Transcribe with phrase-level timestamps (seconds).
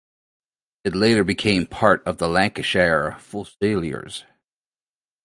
[0.83, 4.23] It later became part of the Lancashire Fusiliers.